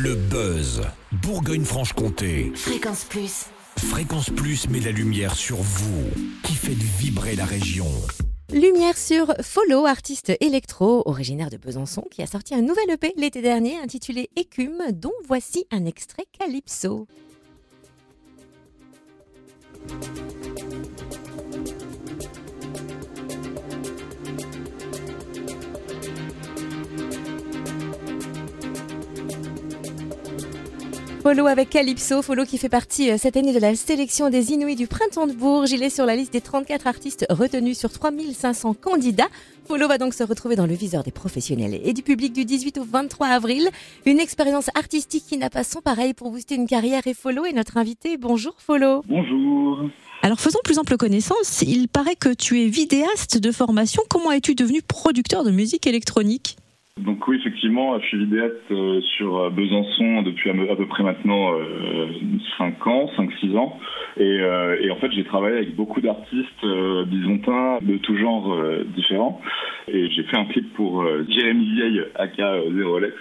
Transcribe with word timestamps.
Le 0.00 0.14
buzz. 0.14 0.82
Bourgogne-Franche-Comté. 1.10 2.52
Fréquence 2.54 3.02
Plus. 3.02 3.46
Fréquence 3.84 4.30
Plus 4.30 4.68
met 4.68 4.78
la 4.78 4.92
lumière 4.92 5.34
sur 5.34 5.56
vous, 5.56 6.04
qui 6.44 6.54
faites 6.54 6.78
vibrer 6.78 7.34
la 7.34 7.44
région. 7.44 7.88
Lumière 8.52 8.96
sur 8.96 9.34
Follow, 9.42 9.86
artiste 9.86 10.32
électro 10.38 11.02
originaire 11.06 11.50
de 11.50 11.56
Besançon, 11.56 12.04
qui 12.12 12.22
a 12.22 12.28
sorti 12.28 12.54
un 12.54 12.62
nouvel 12.62 12.88
EP 12.90 13.12
l'été 13.16 13.42
dernier 13.42 13.76
intitulé 13.78 14.30
Écume, 14.36 14.84
dont 14.92 15.10
voici 15.26 15.66
un 15.72 15.84
extrait 15.84 16.26
Calypso. 16.38 17.08
Follow 31.28 31.46
avec 31.46 31.68
Calypso, 31.68 32.22
Follow 32.22 32.46
qui 32.46 32.56
fait 32.56 32.70
partie 32.70 33.10
euh, 33.10 33.18
cette 33.18 33.36
année 33.36 33.52
de 33.52 33.58
la 33.58 33.74
sélection 33.74 34.30
des 34.30 34.52
Inouïs 34.52 34.76
du 34.76 34.86
Printemps 34.86 35.26
de 35.26 35.34
Bourges. 35.34 35.72
Il 35.72 35.82
est 35.82 35.90
sur 35.90 36.06
la 36.06 36.16
liste 36.16 36.32
des 36.32 36.40
34 36.40 36.86
artistes 36.86 37.26
retenus 37.28 37.78
sur 37.78 37.92
3500 37.92 38.72
candidats. 38.72 39.28
Follow 39.66 39.88
va 39.88 39.98
donc 39.98 40.14
se 40.14 40.24
retrouver 40.24 40.56
dans 40.56 40.64
le 40.64 40.72
viseur 40.72 41.02
des 41.02 41.10
professionnels 41.10 41.82
et 41.84 41.92
du 41.92 42.02
public 42.02 42.32
du 42.32 42.46
18 42.46 42.78
au 42.78 42.84
23 42.84 43.26
avril. 43.26 43.68
Une 44.06 44.20
expérience 44.20 44.70
artistique 44.74 45.24
qui 45.28 45.36
n'a 45.36 45.50
pas 45.50 45.64
son 45.64 45.82
pareil 45.82 46.14
pour 46.14 46.30
booster 46.30 46.54
une 46.54 46.66
carrière 46.66 47.06
et 47.06 47.12
Follow 47.12 47.44
est 47.44 47.52
notre 47.52 47.76
invité. 47.76 48.16
Bonjour 48.16 48.54
Follow. 48.56 49.02
Bonjour. 49.06 49.90
Alors 50.22 50.40
faisons 50.40 50.60
plus 50.64 50.78
ample 50.78 50.96
connaissance. 50.96 51.60
Il 51.60 51.88
paraît 51.88 52.16
que 52.16 52.32
tu 52.32 52.62
es 52.62 52.68
vidéaste 52.68 53.36
de 53.36 53.52
formation. 53.52 54.02
Comment 54.08 54.32
es-tu 54.32 54.54
devenu 54.54 54.80
producteur 54.80 55.44
de 55.44 55.50
musique 55.50 55.86
électronique? 55.86 56.56
Donc 56.98 57.26
oui, 57.28 57.36
effectivement, 57.36 57.98
je 58.00 58.06
suis 58.06 58.18
vidéaste 58.18 58.70
euh, 58.70 59.00
sur 59.16 59.38
euh, 59.38 59.50
Besançon 59.50 60.22
depuis 60.22 60.50
à 60.50 60.76
peu 60.76 60.86
près 60.86 61.02
maintenant 61.02 61.54
euh, 61.54 62.06
5 62.58 62.86
ans, 62.86 63.10
5-6 63.16 63.56
ans. 63.56 63.78
Et, 64.16 64.22
euh, 64.22 64.76
et, 64.80 64.90
en 64.90 64.96
fait, 64.96 65.10
j'ai 65.12 65.24
travaillé 65.24 65.56
avec 65.56 65.76
beaucoup 65.76 66.00
d'artistes 66.00 66.64
euh, 66.64 67.04
byzantins 67.04 67.78
de 67.82 67.98
tout 67.98 68.16
genre 68.16 68.56
différents. 68.94 69.40
Et 69.86 70.10
j'ai 70.10 70.22
fait 70.24 70.36
un 70.36 70.44
clip 70.46 70.74
pour 70.74 71.04
Jérémy 71.28 71.74
Vieille, 71.74 72.02
aka 72.16 72.60
Zerolex, 72.76 73.14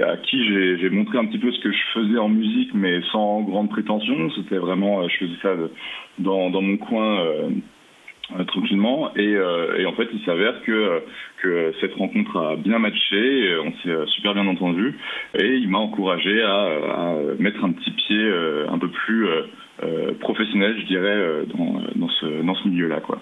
à 0.00 0.16
qui 0.16 0.44
j'ai 0.44 0.90
montré 0.90 1.18
un 1.18 1.26
petit 1.26 1.38
peu 1.38 1.52
ce 1.52 1.60
que 1.60 1.70
je 1.70 1.78
faisais 1.94 2.18
en 2.18 2.28
musique, 2.28 2.70
mais 2.74 3.00
sans 3.12 3.42
grande 3.42 3.70
prétention. 3.70 4.30
C'était 4.36 4.58
vraiment, 4.58 5.06
je 5.08 5.16
faisais 5.18 5.38
ça 5.42 5.54
dans, 6.18 6.50
dans 6.50 6.62
mon 6.62 6.76
coin 6.76 7.20
euh, 7.20 7.50
tranquillement. 8.46 9.14
Et, 9.16 9.34
euh, 9.34 9.78
et, 9.78 9.86
en 9.86 9.92
fait, 9.92 10.08
il 10.12 10.24
s'avère 10.24 10.62
que, 10.62 11.02
que 11.42 11.72
cette 11.80 11.94
rencontre 11.94 12.36
a 12.36 12.56
bien 12.56 12.78
matché, 12.78 13.56
on 13.64 13.72
s'est 13.82 14.10
super 14.12 14.34
bien 14.34 14.46
entendu, 14.46 14.98
et 15.38 15.56
il 15.56 15.68
m'a 15.68 15.78
encouragé 15.78 16.42
à, 16.42 16.54
à, 16.54 17.14
mettre 17.38 17.64
un 17.64 17.72
petit 17.72 17.90
pied 17.90 18.18
euh, 18.18 18.66
un 18.68 18.78
peu 18.78 18.88
plus 18.88 19.26
euh, 19.26 20.12
professionnel, 20.20 20.76
je 20.80 20.86
dirais, 20.86 21.44
dans, 21.56 21.80
dans 21.96 22.08
ce, 22.20 22.42
dans 22.42 22.54
ce 22.54 22.68
milieu-là, 22.68 23.00
quoi. 23.00 23.20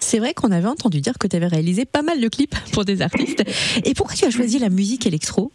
C'est 0.00 0.20
vrai 0.20 0.32
qu'on 0.32 0.52
avait 0.52 0.68
entendu 0.68 1.00
dire 1.00 1.14
que 1.18 1.26
tu 1.26 1.36
avais 1.36 1.48
réalisé 1.48 1.84
pas 1.84 2.02
mal 2.02 2.20
de 2.20 2.28
clips 2.28 2.54
pour 2.72 2.84
des 2.84 3.02
artistes. 3.02 3.42
Et 3.84 3.94
pourquoi 3.94 4.14
tu 4.14 4.24
as 4.24 4.30
choisi 4.30 4.58
la 4.58 4.68
musique 4.68 5.06
électro? 5.06 5.50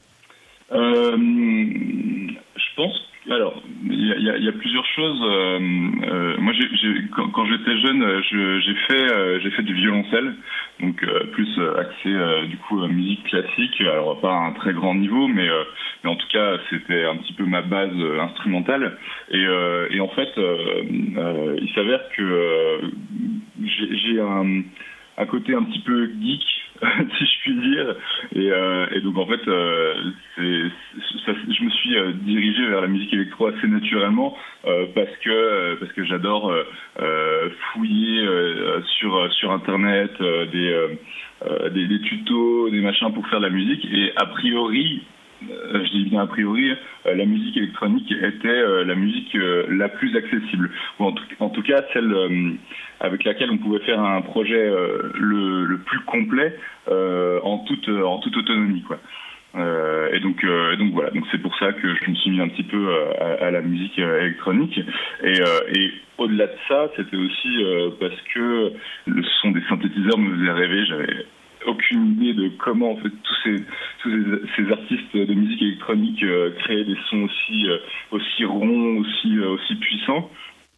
Euh, 0.72 1.18
Je 1.18 2.76
pense 2.76 3.13
alors, 3.30 3.54
il 3.90 4.22
y, 4.22 4.48
a, 4.50 4.52
plusieurs 4.52 4.86
choses. 4.86 5.22
Euh, 5.24 5.60
euh, 6.12 6.36
moi, 6.40 6.54
quand, 7.16 7.30
quand 7.30 7.46
j'étais 7.46 7.78
jeune, 7.80 8.22
j'ai 8.30 8.76
fait, 8.88 9.14
euh, 9.14 9.40
j'ai 9.42 9.50
fait 9.52 9.64
du 9.64 9.74
violoncelle, 9.74 10.36
donc 10.82 11.06
plus 11.32 11.60
axé 11.78 12.14
du 12.50 12.58
coup 12.58 12.86
musique 12.88 13.24
classique. 13.24 13.80
Alors 13.80 14.20
pas 14.20 14.34
à 14.34 14.48
un 14.48 14.52
très 14.52 14.74
grand 14.74 14.96
niveau, 14.96 15.28
mais, 15.28 15.48
en 16.04 16.16
tout 16.16 16.28
cas, 16.34 16.58
c'était 16.70 17.06
un 17.06 17.16
petit 17.18 17.34
peu 17.34 17.46
ma 17.46 17.62
base 17.62 17.96
instrumentale. 18.20 18.98
Et, 19.32 20.00
en 20.02 20.10
fait, 20.10 20.34
il 20.38 21.72
s'avère 21.74 22.02
que 22.18 22.82
j'ai 23.62 24.20
un, 24.20 25.26
côté 25.28 25.56
un 25.56 25.64
petit 25.64 25.80
peu 25.80 26.12
geek 26.22 26.44
si 27.18 27.26
je 27.26 27.40
puis 27.42 27.56
dire. 27.56 27.96
Et, 28.36 28.98
et 28.98 29.02
donc 29.02 29.18
en 29.18 29.28
fait, 29.28 29.42
ça, 31.26 31.32
je 31.48 31.64
me 31.64 31.70
suis 31.70 31.98
euh, 31.98 32.12
dirigé 32.14 32.64
électro 33.34 33.48
assez 33.48 33.68
naturellement 33.68 34.36
euh, 34.66 34.86
parce 34.94 35.16
que 35.24 35.76
parce 35.80 35.92
que 35.94 36.06
j'adore 36.06 36.54
fouiller 37.74 38.28
sur 39.00 39.34
sur 39.34 39.52
internet 39.52 40.12
des, 40.20 40.88
des, 41.72 41.88
des 41.88 42.02
tutos, 42.02 42.70
des 42.70 42.82
machins 42.82 43.12
pour 43.14 43.28
faire 43.28 43.40
de 43.40 43.46
la 43.46 43.52
musique. 43.52 43.86
Et 43.92 44.12
a 44.16 44.26
priori, 44.28 45.04
je 45.42 45.92
dis 45.92 46.06
bien 46.10 46.22
a 46.22 46.28
priori, 46.28 46.72
la 47.06 47.26
musique 47.26 47.58
électronique 47.58 48.12
était 48.12 48.84
la 48.86 48.96
musique 48.96 49.36
la 49.70 49.90
plus 49.90 50.16
accessible, 50.16 50.70
ou 51.00 51.06
en 51.40 51.50
tout, 51.50 51.64
cas 51.64 51.84
celle 51.94 52.14
avec 53.00 53.24
laquelle 53.24 53.52
on 53.52 53.58
pouvait 53.58 53.80
faire 53.80 54.00
un 54.00 54.22
projet 54.22 54.72
le, 55.16 55.78
plus 55.86 56.00
complet 56.02 56.56
euh, 56.90 57.40
en 57.44 57.60
toute 57.60 57.88
en 57.90 58.20
toute 58.20 58.36
autonomie 58.38 58.82
quoi. 58.84 59.00
Euh, 59.56 60.10
et 60.12 60.20
donc 60.20 60.44
euh, 60.44 60.76
donc 60.78 60.94
voilà. 60.94 61.12
Donc 61.12 61.26
c'est 61.32 61.42
pour 61.42 61.56
ça 61.58 61.72
que 61.74 61.96
je 61.96 62.10
me 62.10 62.16
suis 62.16 62.32
mis 62.32 62.42
un 62.42 62.50
petit 62.50 62.64
peu 62.64 62.90
à, 63.20 63.46
à 63.46 63.52
la 63.52 63.62
musique 63.62 63.98
électronique. 64.00 64.80
Et, 65.24 65.92
au-delà 66.20 66.46
de 66.46 66.56
ça 66.68 66.90
c'était 66.96 67.18
aussi 67.18 67.66
parce 68.00 68.20
que 68.34 68.72
le 69.08 69.24
son 69.42 69.52
des 69.52 69.62
synthétiseurs 69.68 70.18
me 70.18 70.38
faisait 70.38 70.52
rêver. 70.52 70.86
J'avais 70.86 71.26
aucune 71.66 72.12
idée 72.14 72.34
de 72.34 72.50
comment 72.60 72.92
en 72.92 72.98
fait 72.98 73.10
tous 73.10 73.36
ces 73.44 73.56
tous 74.02 74.12
ces, 74.56 74.72
artistes 74.72 75.16
de 75.16 75.34
musique 75.34 75.62
électronique 75.62 76.24
créaient 76.60 76.84
des 76.84 76.98
sons 77.10 77.24
aussi 77.24 77.68
aussi 78.12 78.46
ronds 78.46 78.98
aussi 78.98 79.40
aussi 79.40 79.76
puissants 79.76 80.30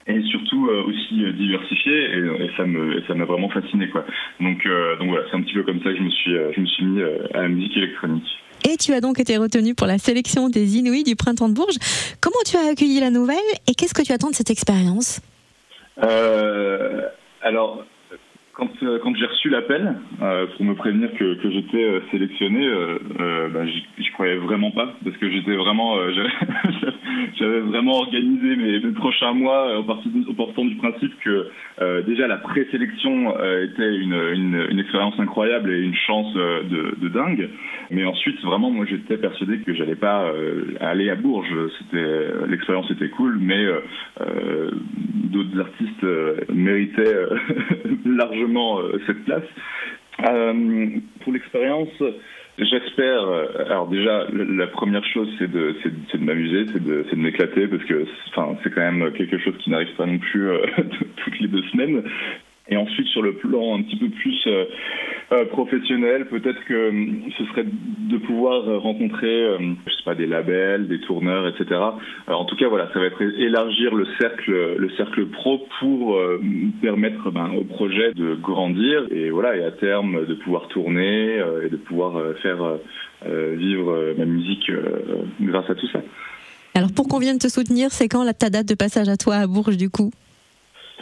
et 0.07 0.21
surtout 0.23 0.67
euh, 0.69 0.83
aussi 0.83 1.15
diversifié 1.33 2.11
et, 2.15 2.51
ça 2.57 2.65
me 2.65 3.01
ça 3.07 3.15
m'a 3.15 3.25
vraiment 3.25 3.49
fasciné 3.49 3.89
quoi. 3.89 4.05
Donc 4.39 4.65
euh, 4.65 4.97
donc 4.97 5.09
voilà. 5.09 5.25
C'est 5.29 5.37
un 5.37 5.41
petit 5.41 5.53
peu 5.53 5.63
comme 5.63 5.81
ça 5.81 5.91
que 5.91 5.97
je 5.97 6.03
me 6.03 6.09
suis 6.09 6.31
je 6.55 6.61
me 6.61 6.65
suis 6.65 6.85
mis 6.85 7.01
à 7.33 7.41
la 7.41 7.47
musique 7.47 7.75
électronique 7.77 8.37
et 8.67 8.77
tu 8.77 8.93
as 8.93 9.01
donc 9.01 9.19
été 9.19 9.37
retenu 9.37 9.75
pour 9.75 9.87
la 9.87 9.97
sélection 9.97 10.49
des 10.49 10.77
Inouïs 10.77 11.03
du 11.03 11.15
printemps 11.15 11.49
de 11.49 11.53
Bourges. 11.53 11.77
Comment 12.21 12.35
tu 12.45 12.57
as 12.57 12.69
accueilli 12.71 12.99
la 12.99 13.09
nouvelle 13.09 13.37
et 13.67 13.75
qu'est-ce 13.75 13.93
que 13.93 14.01
tu 14.01 14.11
attends 14.11 14.31
de 14.31 14.35
cette 14.35 14.49
expérience? 14.49 15.19
Euh, 16.03 17.01
alors 17.41 17.85
quand, 18.55 18.69
euh, 18.83 18.99
quand 19.03 19.13
j'ai 19.15 19.25
reçu 19.25 19.49
l'appel 19.49 19.95
euh, 20.21 20.45
pour 20.55 20.65
me 20.65 20.75
prévenir 20.75 21.13
que, 21.13 21.37
j'étais 21.43 21.83
euh, 21.83 21.99
sélectionné, 22.11 22.65
euh, 22.65 23.49
bah, 23.53 23.61
croyais 24.13 24.37
vraiment 24.37 24.71
pas 24.71 24.93
parce 25.03 25.17
que 25.17 25.29
j'étais 25.29 25.55
vraiment, 25.55 25.97
j'avais 27.37 27.59
vraiment 27.59 27.91
organisé 27.91 28.55
mes, 28.55 28.79
prochains 28.93 29.33
mois 29.33 29.77
en, 29.77 29.83
partie, 29.83 30.09
en 30.29 30.33
partant 30.33 30.63
du 30.63 30.75
principe 30.75 31.11
que 31.19 31.49
déjà 32.05 32.25
la 32.27 32.37
présélection 32.37 33.33
était 33.61 33.93
une, 33.97 34.79
expérience 34.79 35.19
incroyable 35.19 35.69
et 35.69 35.81
une 35.81 35.95
chance 35.95 36.33
de, 36.33 37.09
dingue. 37.09 37.49
Mais 37.91 38.05
ensuite, 38.05 38.41
vraiment, 38.41 38.71
moi, 38.71 38.85
j'étais 38.89 39.17
persuadé 39.17 39.59
que 39.59 39.73
j'allais 39.73 39.95
pas 39.95 40.31
aller 40.79 41.09
à 41.09 41.15
Bourges. 41.15 41.53
L'expérience 42.47 42.89
était 42.91 43.09
cool, 43.09 43.37
mais 43.41 43.65
d'autres 45.25 45.59
artistes 45.59 46.05
méritaient 46.53 47.17
largement 48.05 48.44
cette 49.05 49.23
place. 49.25 49.43
Euh, 50.27 50.99
pour 51.21 51.33
l'expérience, 51.33 51.89
j'espère. 52.57 53.21
Alors 53.67 53.87
déjà, 53.87 54.27
la 54.31 54.67
première 54.67 55.03
chose, 55.05 55.29
c'est 55.39 55.51
de, 55.51 55.75
m'amuser, 56.19 56.65
c'est 56.71 56.83
de, 56.83 57.05
m'éclater, 57.15 57.67
parce 57.67 57.83
que, 57.83 58.05
c'est 58.63 58.73
quand 58.73 58.91
même 58.91 59.11
quelque 59.13 59.37
chose 59.39 59.55
qui 59.59 59.69
n'arrive 59.69 59.93
pas 59.95 60.05
non 60.05 60.17
plus 60.17 60.49
euh, 60.49 60.65
toutes 61.23 61.39
les 61.39 61.47
deux 61.47 61.63
semaines. 61.71 62.03
Et 62.67 62.77
ensuite, 62.77 63.07
sur 63.07 63.21
le 63.21 63.33
plan 63.33 63.77
un 63.77 63.83
petit 63.83 63.97
peu 63.97 64.09
plus 64.09 64.43
euh, 64.47 64.65
euh, 65.35 65.45
professionnel, 65.45 66.27
peut-être 66.27 66.63
que 66.65 66.91
ce 67.37 67.45
serait 67.45 67.65
de 67.65 68.17
pouvoir 68.17 68.81
rencontrer, 68.81 69.43
euh, 69.43 69.57
je 69.85 69.91
sais 69.91 70.03
pas, 70.03 70.15
des 70.15 70.25
labels, 70.25 70.87
des 70.87 70.99
tourneurs, 71.01 71.47
etc. 71.47 71.79
En 72.27 72.45
tout 72.45 72.55
cas, 72.55 72.67
voilà, 72.67 72.89
ça 72.93 72.99
va 72.99 73.05
être 73.05 73.21
élargir 73.21 73.93
le 73.93 74.07
cercle, 74.19 74.75
le 74.77 74.89
cercle 74.91 75.25
pro 75.27 75.67
pour 75.79 76.15
euh, 76.15 76.41
permettre 76.81 77.31
ben, 77.31 77.51
au 77.57 77.63
projet 77.63 78.13
de 78.13 78.35
grandir 78.35 79.05
et 79.11 79.29
voilà, 79.29 79.57
et 79.57 79.63
à 79.63 79.71
terme 79.71 80.25
de 80.25 80.33
pouvoir 80.35 80.67
tourner 80.69 81.35
et 81.63 81.69
de 81.69 81.77
pouvoir 81.77 82.35
faire 82.41 82.77
vivre 83.25 84.13
ma 84.17 84.25
musique 84.25 84.71
grâce 85.41 85.69
à 85.69 85.75
tout 85.75 85.87
ça. 85.87 86.01
Alors, 86.75 86.91
pour 86.91 87.07
qu'on 87.07 87.19
vienne 87.19 87.39
te 87.39 87.47
soutenir, 87.47 87.91
c'est 87.91 88.07
quand 88.07 88.25
ta 88.37 88.49
date 88.49 88.67
de 88.67 88.75
passage 88.75 89.09
à 89.09 89.17
toi 89.17 89.35
à 89.35 89.47
Bourges, 89.47 89.77
du 89.77 89.89
coup? 89.89 90.11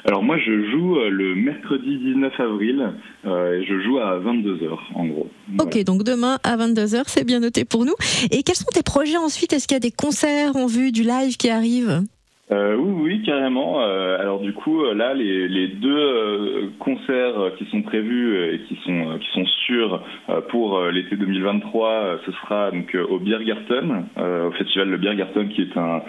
Alors 0.06 0.24
moi 0.24 0.38
je 0.38 0.72
joue 0.72 0.96
le 0.96 1.36
mercredi 1.36 1.98
19 1.98 2.40
avril 2.40 2.94
euh, 3.26 3.60
et 3.60 3.66
je 3.66 3.80
joue 3.82 4.00
à 4.00 4.20
22h 4.20 4.78
en 4.96 5.06
gros. 5.06 5.30
Voilà. 5.48 5.64
Ok 5.64 5.84
donc 5.86 6.04
demain 6.04 6.40
à 6.44 6.58
22h 6.58 7.04
c'est 7.08 7.26
bien 7.26 7.40
noté 7.40 7.66
pour 7.66 7.86
nous. 7.86 7.96
Et 8.32 8.44
quels 8.44 8.56
sont 8.56 8.72
tes 8.74 8.84
projets 8.84 9.18
ensuite? 9.18 9.54
Est-ce 9.54 9.68
qu'il 9.68 9.76
y 9.76 9.78
a 9.78 9.80
des 9.80 9.92
concerts 9.92 10.56
en 10.56 10.66
vue, 10.66 10.92
du 10.92 11.04
live 11.04 11.38
qui 11.38 11.50
arrive? 11.50 12.04
Euh, 12.54 12.76
oui, 12.76 12.94
oui, 13.02 13.22
carrément. 13.24 13.82
Euh, 13.82 14.20
alors 14.20 14.40
du 14.40 14.54
coup, 14.54 14.84
euh, 14.84 14.94
là, 14.94 15.14
les, 15.16 15.68
deux 15.68 16.72
concerts 16.80 17.54
qui 17.58 17.66
sont 17.66 17.82
prévus 17.82 18.38
et 18.54 18.60
qui 18.68 18.78
sont 18.86 19.18
qui 19.20 19.28
sont 19.34 19.46
sûrs 19.66 20.04
pour 20.50 20.82
l'été 20.92 21.16
2023, 21.16 22.20
ce 22.26 22.32
sera 22.32 22.72
donc 22.72 22.96
au 23.10 23.20
Biergarten, 23.20 24.06
au 24.18 24.52
festival 24.52 24.90
Le 24.90 24.98
Biergarten, 24.98 25.50
qui 25.50 25.62
est 25.62 25.78
un, 25.78 26.02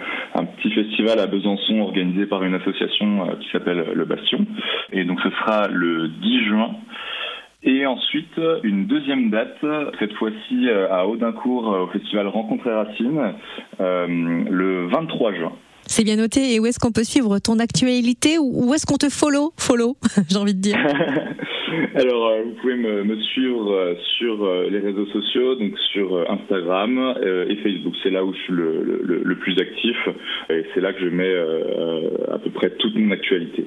petit 0.57 0.71
festival 0.71 1.19
à 1.19 1.27
Besançon 1.27 1.79
organisé 1.79 2.25
par 2.25 2.43
une 2.43 2.53
association 2.53 3.27
qui 3.39 3.49
s'appelle 3.51 3.85
Le 3.93 4.05
Bastion. 4.05 4.45
Et 4.91 5.03
donc 5.03 5.19
ce 5.21 5.29
sera 5.31 5.67
le 5.67 6.09
10 6.09 6.45
juin. 6.45 6.71
Et 7.63 7.85
ensuite, 7.85 8.39
une 8.63 8.85
deuxième 8.85 9.29
date, 9.29 9.57
cette 9.99 10.13
fois-ci 10.13 10.69
à 10.69 11.07
Audincourt, 11.07 11.67
au 11.67 11.87
festival 11.87 12.27
Rencontre 12.27 12.67
et 12.67 12.73
Racines, 12.73 13.33
le 13.79 14.87
23 14.87 15.33
juin. 15.33 15.53
C'est 15.87 16.03
bien 16.03 16.15
noté. 16.15 16.53
Et 16.53 16.59
où 16.59 16.65
est-ce 16.65 16.79
qu'on 16.79 16.91
peut 16.91 17.03
suivre 17.03 17.39
ton 17.39 17.59
actualité 17.59 18.37
où 18.39 18.73
est-ce 18.73 18.85
qu'on 18.85 18.97
te 18.97 19.09
follow? 19.09 19.53
Follow, 19.57 19.97
j'ai 20.29 20.37
envie 20.37 20.55
de 20.55 20.61
dire. 20.61 20.77
Alors, 21.95 22.27
euh, 22.27 22.43
vous 22.43 22.51
pouvez 22.61 22.75
me, 22.75 23.03
me 23.03 23.19
suivre 23.21 23.71
euh, 23.71 23.95
sur 24.17 24.43
euh, 24.43 24.69
les 24.69 24.79
réseaux 24.79 25.05
sociaux, 25.07 25.55
donc 25.55 25.73
sur 25.91 26.29
Instagram 26.29 27.15
et 27.21 27.55
Facebook. 27.57 27.93
C'est 28.03 28.09
là 28.09 28.23
où 28.23 28.33
je 28.33 28.39
suis 28.39 28.53
le, 28.53 29.01
le, 29.03 29.21
le 29.23 29.35
plus 29.37 29.57
actif 29.59 29.95
et 30.49 30.65
c'est 30.73 30.81
là 30.81 30.93
que 30.93 30.99
je 30.99 31.09
mets 31.09 31.33
à 32.31 32.37
peu 32.37 32.49
près 32.51 32.69
toute 32.71 32.95
mon 32.95 33.11
actualité. 33.11 33.65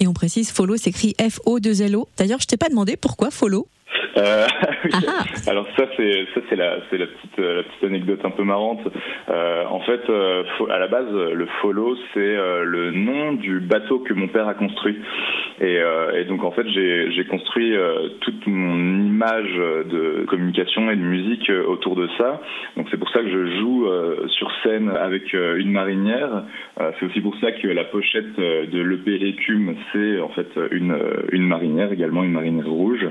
Et 0.00 0.06
on 0.06 0.12
précise, 0.12 0.50
follow 0.50 0.76
s'écrit 0.76 1.14
F-O-2-L-O. 1.20 2.08
D'ailleurs, 2.16 2.40
je 2.40 2.46
t'ai 2.46 2.56
pas 2.56 2.68
demandé 2.68 2.96
pourquoi 2.96 3.30
follow 3.30 3.66
euh, 4.18 4.46
alors 5.46 5.66
ça 5.76 5.84
c'est 5.96 6.26
ça 6.34 6.40
c'est 6.48 6.56
la 6.56 6.78
c'est 6.90 6.98
la 6.98 7.06
petite 7.06 7.38
la 7.38 7.62
petite 7.62 7.84
anecdote 7.84 8.20
un 8.24 8.30
peu 8.30 8.44
marrante. 8.44 8.80
Euh, 9.28 9.64
en 9.70 9.80
fait, 9.80 10.00
euh, 10.10 10.42
à 10.70 10.78
la 10.78 10.88
base, 10.88 11.10
le 11.12 11.46
follow 11.60 11.96
c'est 12.14 12.20
euh, 12.20 12.64
le 12.64 12.90
nom 12.90 13.32
du 13.34 13.60
bateau 13.60 14.00
que 14.00 14.14
mon 14.14 14.28
père 14.28 14.48
a 14.48 14.54
construit. 14.54 14.98
Et, 15.60 15.78
et 16.14 16.24
donc 16.24 16.44
en 16.44 16.52
fait 16.52 16.66
j'ai 16.68 17.10
j'ai 17.12 17.24
construit 17.24 17.74
toute 18.20 18.46
mon 18.46 18.76
image 19.06 19.54
de 19.56 20.24
communication 20.28 20.88
et 20.90 20.96
de 20.96 21.02
musique 21.02 21.50
autour 21.66 21.96
de 21.96 22.08
ça. 22.16 22.40
Donc 22.76 22.86
c'est 22.90 22.96
pour 22.96 23.10
ça 23.10 23.20
que 23.20 23.28
je 23.28 23.58
joue 23.58 23.88
sur 24.28 24.50
scène 24.62 24.90
avec 24.90 25.32
une 25.32 25.72
marinière. 25.72 26.44
c'est 26.78 27.06
aussi 27.06 27.20
pour 27.20 27.36
ça 27.40 27.50
que 27.50 27.66
la 27.66 27.84
pochette 27.84 28.36
de 28.36 28.80
l'EP 28.80 29.14
Écume 29.26 29.74
c'est 29.92 30.20
en 30.20 30.28
fait 30.28 30.48
une 30.70 30.96
une 31.32 31.46
marinière 31.46 31.92
également 31.92 32.22
une 32.22 32.32
marinière 32.32 32.68
rouge. 32.68 33.06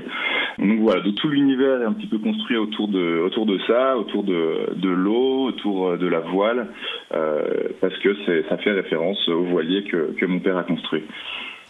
Donc 0.58 0.78
voilà, 0.80 0.97
de 1.00 1.10
tout 1.10 1.28
l'univers 1.28 1.82
est 1.82 1.84
un 1.84 1.92
petit 1.92 2.06
peu 2.06 2.18
construit 2.18 2.56
autour 2.56 2.88
de, 2.88 3.20
autour 3.24 3.46
de 3.46 3.58
ça, 3.66 3.96
autour 3.96 4.24
de, 4.24 4.74
de 4.76 4.88
l'eau, 4.88 5.46
autour 5.46 5.96
de 5.96 6.06
la 6.06 6.20
voile, 6.20 6.68
euh, 7.14 7.68
parce 7.80 7.96
que 7.98 8.16
ça 8.48 8.56
fait 8.58 8.72
référence 8.72 9.28
au 9.28 9.44
voilier 9.44 9.84
que, 9.84 10.12
que 10.18 10.26
mon 10.26 10.40
père 10.40 10.56
a 10.56 10.64
construit. 10.64 11.02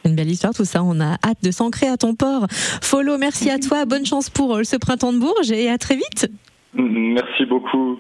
Une 0.05 0.15
belle 0.15 0.31
histoire, 0.31 0.55
tout 0.55 0.65
ça. 0.65 0.83
On 0.83 1.01
a 1.01 1.15
hâte 1.25 1.43
de 1.43 1.51
s'ancrer 1.51 1.89
à 1.89 1.97
ton 1.97 2.15
port. 2.15 2.47
Follow, 2.51 3.19
merci 3.19 3.51
à 3.51 3.59
toi. 3.59 3.85
Bonne 3.85 4.07
chance 4.07 4.31
pour 4.31 4.57
euh, 4.57 4.63
ce 4.63 4.77
printemps 4.77 5.13
de 5.13 5.19
Bourges 5.19 5.51
et 5.51 5.69
à 5.69 5.79
très 5.79 5.97
vite. 5.97 6.31
Merci 6.75 7.45
beaucoup. 7.47 7.99